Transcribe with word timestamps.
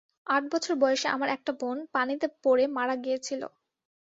আট 0.27 0.43
বছর 0.53 0.73
বয়সে 0.81 1.07
আমার 1.09 1.29
একটা 1.31 1.51
বোন 1.59 1.77
পানিতে 1.93 2.27
পড়ে 2.43 2.65
মারা 2.77 2.95
গিয়েছিল। 3.03 3.41